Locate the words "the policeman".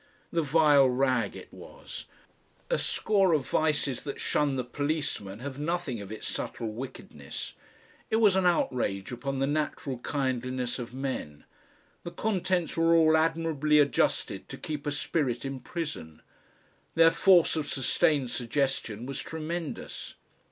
4.55-5.41